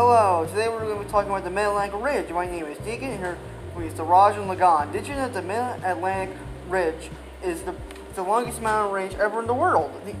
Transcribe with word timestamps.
Hello, 0.00 0.46
today 0.46 0.68
we're 0.68 0.78
going 0.78 0.96
to 0.96 1.04
be 1.04 1.10
talking 1.10 1.28
about 1.28 1.42
the 1.42 1.50
Mid-Atlantic 1.50 2.00
Ridge. 2.00 2.30
My 2.30 2.46
name 2.46 2.66
is 2.66 2.78
Deacon, 2.78 3.10
and 3.10 3.18
here 3.18 3.38
with 3.74 3.96
the 3.96 4.04
Raj 4.04 4.36
and 4.36 4.46
Lagan. 4.46 4.92
Did 4.92 5.08
you 5.08 5.14
know 5.14 5.28
that 5.28 5.34
the 5.34 5.42
Mid-Atlantic 5.42 6.36
Ridge 6.68 7.10
is 7.42 7.62
the, 7.62 7.74
the 8.14 8.22
longest 8.22 8.62
mountain 8.62 8.94
range 8.94 9.14
ever 9.14 9.40
in 9.40 9.48
the 9.48 9.54
world? 9.54 9.90
The, 10.06 10.14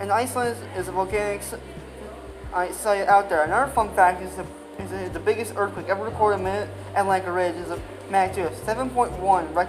and 0.00 0.10
Iceland 0.10 0.56
is, 0.74 0.80
is 0.80 0.88
a 0.88 0.90
volcanic 0.90 1.42
site 1.42 3.06
out 3.06 3.28
there. 3.28 3.44
Another 3.44 3.70
fun 3.70 3.94
fact 3.94 4.20
is 4.20 4.34
the, 4.34 4.44
is 4.82 4.90
the, 4.90 5.10
the 5.16 5.24
biggest 5.24 5.52
earthquake 5.54 5.86
ever 5.88 6.02
recorded 6.02 6.38
in 6.38 6.42
Mid-Atlantic 6.46 7.32
Ridge 7.32 7.54
is 7.54 7.70
a 7.70 7.80
magnitude 8.10 8.46
of 8.46 8.54
7.1 8.54 9.54
rec 9.54 9.68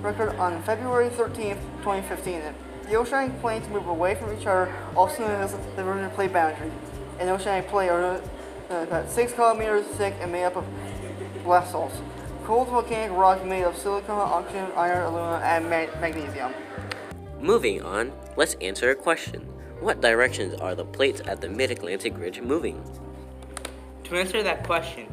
record 0.00 0.34
on 0.36 0.62
February 0.62 1.10
13th, 1.10 1.60
2015. 1.80 2.40
The 2.88 2.96
oceanic 2.96 3.38
plains 3.42 3.68
move 3.68 3.88
away 3.88 4.14
from 4.14 4.32
each 4.32 4.46
other, 4.46 4.74
also 4.96 5.28
known 5.28 5.42
as 5.42 5.52
the 5.52 6.10
Plate 6.14 6.32
boundary. 6.32 6.72
An 7.20 7.28
oceanic 7.28 7.68
plate 7.68 7.90
uh, 8.72 8.82
about 8.82 9.10
6 9.10 9.32
kilometers 9.34 9.84
thick 9.98 10.14
and 10.20 10.32
made 10.32 10.44
up 10.44 10.56
of 10.56 10.64
basalts. 11.44 11.94
Cold 12.44 12.68
volcanic 12.68 13.16
rock 13.16 13.44
made 13.44 13.64
of 13.64 13.76
silicon, 13.76 14.14
oxygen, 14.14 14.66
iron, 14.74 15.04
aluminum, 15.04 15.42
and 15.42 15.64
ma 15.70 16.00
magnesium. 16.00 16.52
Moving 17.40 17.82
on, 17.82 18.12
let's 18.36 18.54
answer 18.54 18.90
a 18.90 18.94
question. 18.94 19.42
What 19.80 20.00
directions 20.00 20.54
are 20.54 20.74
the 20.74 20.84
plates 20.84 21.22
at 21.26 21.40
the 21.40 21.48
Mid-Atlantic 21.48 22.16
Ridge 22.16 22.40
moving? 22.40 22.82
To 24.04 24.16
answer 24.16 24.42
that 24.42 24.64
question, 24.64 25.06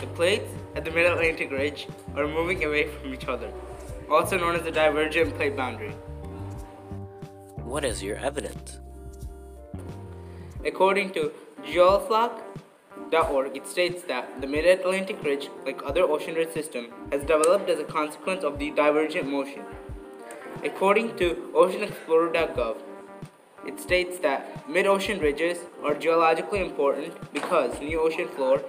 the 0.00 0.06
plates 0.08 0.50
at 0.74 0.84
the 0.84 0.90
Mid-Atlantic 0.90 1.50
Ridge 1.50 1.88
are 2.16 2.26
moving 2.26 2.64
away 2.64 2.88
from 2.88 3.12
each 3.12 3.26
other, 3.26 3.50
also 4.10 4.38
known 4.38 4.54
as 4.54 4.62
the 4.62 4.70
divergent 4.70 5.34
plate 5.34 5.56
boundary. 5.56 5.92
What 7.56 7.84
is 7.84 8.02
your 8.02 8.16
evidence? 8.16 8.78
According 10.64 11.12
to 11.14 11.32
geoflock.org, 13.12 13.56
it 13.56 13.66
states 13.66 14.02
that 14.04 14.40
the 14.40 14.46
Mid-Atlantic 14.46 15.22
Ridge, 15.22 15.50
like 15.64 15.82
other 15.84 16.02
ocean 16.02 16.34
ridge 16.34 16.52
systems, 16.52 16.88
has 17.10 17.20
developed 17.22 17.68
as 17.68 17.78
a 17.78 17.84
consequence 17.84 18.44
of 18.44 18.58
the 18.58 18.70
divergent 18.70 19.28
motion. 19.28 19.62
According 20.64 21.16
to 21.16 21.50
oceanexplorer.gov, 21.54 22.76
it 23.66 23.78
states 23.78 24.18
that 24.20 24.68
mid-ocean 24.68 25.20
ridges 25.20 25.58
are 25.84 25.94
geologically 25.94 26.60
important 26.60 27.14
because 27.32 27.78
new 27.80 28.00
ocean 28.00 28.28
floor 28.28 28.62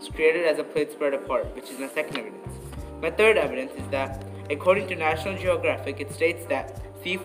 is 0.00 0.08
created 0.08 0.46
as 0.46 0.58
a 0.58 0.64
plate 0.64 0.90
spread 0.90 1.14
apart, 1.14 1.54
which 1.54 1.70
is 1.70 1.78
my 1.78 1.88
second 1.88 2.18
evidence. 2.18 2.54
My 3.00 3.10
third 3.10 3.36
evidence 3.36 3.72
is 3.76 3.88
that, 3.90 4.24
according 4.50 4.88
to 4.88 4.96
National 4.96 5.36
Geographic, 5.36 6.00
it 6.00 6.12
states 6.12 6.46
that 6.46 6.80
sea, 7.02 7.20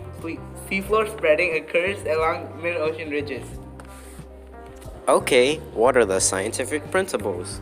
seafloor 0.69 1.11
spreading 1.17 1.55
occurs 1.57 1.99
along 2.05 2.61
mid-ocean 2.61 3.09
ridges. 3.09 3.45
Okay, 5.08 5.58
what 5.75 5.95
are 5.98 6.06
the 6.06 6.20
scientific 6.20 6.89
principles? 6.89 7.61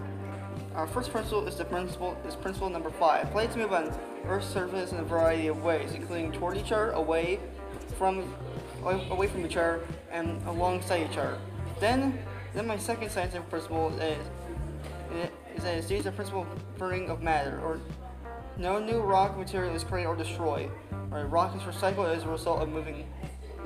Our 0.76 0.88
first 0.88 1.12
principle 1.12 1.46
is 1.46 1.58
the 1.58 1.66
principle 1.66 2.18
is 2.26 2.38
principle 2.38 2.70
number 2.70 2.90
five. 2.90 3.30
Plates 3.32 3.58
move 3.58 3.74
on 3.74 3.94
Earth's 4.26 4.48
surface 4.48 4.94
in 4.94 5.00
a 5.00 5.04
variety 5.04 5.48
of 5.48 5.62
ways, 5.62 5.92
including 5.92 6.32
toward 6.32 6.56
each 6.56 6.72
other, 6.72 6.92
away 6.92 7.42
from 7.98 8.34
away 8.86 9.28
from 9.28 9.46
each 9.46 9.58
other, 9.58 9.82
and 10.10 10.42
alongside 10.48 11.12
each 11.12 11.18
other. 11.18 11.38
Then, 11.82 12.18
then 12.54 12.66
my 12.66 12.78
second 12.78 13.12
scientific 13.12 13.50
principle 13.50 13.90
is 14.00 14.26
is 15.58 15.64
that 15.64 15.78
it 15.80 15.84
states 15.84 16.06
the 16.06 16.14
principle 16.14 16.44
of 16.44 16.78
burning 16.78 17.10
of 17.10 17.22
matter, 17.22 17.60
or 17.60 17.78
no 18.58 18.80
new 18.80 19.02
rock 19.02 19.38
material 19.38 19.76
is 19.76 19.84
created 19.84 20.08
or 20.08 20.16
destroyed. 20.16 20.72
Right, 21.10 21.24
rock 21.24 21.54
is 21.58 21.62
recycled 21.64 22.16
as 22.16 22.24
a 22.24 22.30
result 22.30 22.62
of 22.62 22.70
moving 22.70 23.06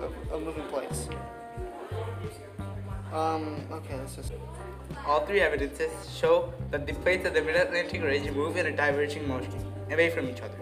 of, 0.02 0.12
of 0.32 0.42
moving 0.42 0.64
plates. 0.64 1.10
Um, 3.14 3.66
okay, 3.72 3.98
this 3.98 4.18
is. 4.18 4.32
All 5.06 5.22
three 5.26 5.42
evidences 5.42 5.92
show 6.18 6.54
that 6.72 6.86
the 6.86 6.94
plates 6.94 7.26
of 7.28 7.34
the 7.34 7.42
Mid-Atlantic 7.42 8.02
Ridge 8.02 8.32
move 8.32 8.58
in 8.58 8.68
a 8.68 8.76
diverging 8.76 9.28
motion, 9.28 9.54
away 9.92 10.10
from 10.10 10.30
each 10.30 10.42
other. 10.42 10.58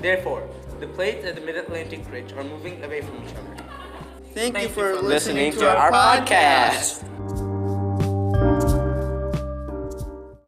Therefore, 0.00 0.48
the 0.78 0.86
plates 0.86 1.26
of 1.28 1.34
the 1.34 1.40
Mid-Atlantic 1.40 2.10
Ridge 2.10 2.32
are 2.32 2.44
moving 2.44 2.82
away 2.84 3.02
from 3.02 3.16
each 3.24 3.34
other. 3.34 3.64
Thank, 4.32 4.54
Thank 4.54 4.68
you 4.68 4.74
for 4.74 4.90
you 4.90 4.96
for 4.98 5.02
listening, 5.02 5.50
Listening 5.50 5.60
to 5.60 5.76
our 5.76 5.90
podcast. 5.90 7.04